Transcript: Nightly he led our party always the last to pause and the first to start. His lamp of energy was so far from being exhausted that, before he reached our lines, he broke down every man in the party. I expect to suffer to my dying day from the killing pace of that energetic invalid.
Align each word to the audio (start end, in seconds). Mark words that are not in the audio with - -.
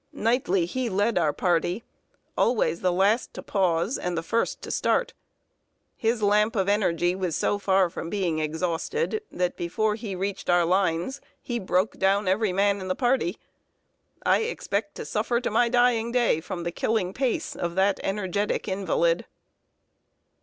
Nightly 0.13 0.65
he 0.65 0.89
led 0.89 1.19
our 1.19 1.31
party 1.31 1.83
always 2.35 2.81
the 2.81 2.91
last 2.91 3.35
to 3.35 3.43
pause 3.43 3.99
and 3.99 4.17
the 4.17 4.23
first 4.23 4.63
to 4.63 4.71
start. 4.71 5.13
His 5.95 6.23
lamp 6.23 6.55
of 6.55 6.67
energy 6.67 7.13
was 7.13 7.35
so 7.35 7.59
far 7.59 7.87
from 7.87 8.09
being 8.09 8.39
exhausted 8.39 9.21
that, 9.31 9.55
before 9.55 9.93
he 9.93 10.15
reached 10.15 10.49
our 10.49 10.65
lines, 10.65 11.21
he 11.39 11.59
broke 11.59 11.99
down 11.99 12.27
every 12.27 12.51
man 12.51 12.81
in 12.81 12.87
the 12.87 12.95
party. 12.95 13.37
I 14.25 14.39
expect 14.39 14.95
to 14.95 15.05
suffer 15.05 15.39
to 15.39 15.51
my 15.51 15.69
dying 15.69 16.11
day 16.11 16.41
from 16.41 16.63
the 16.63 16.71
killing 16.71 17.13
pace 17.13 17.55
of 17.55 17.75
that 17.75 17.99
energetic 18.03 18.67
invalid. 18.67 19.25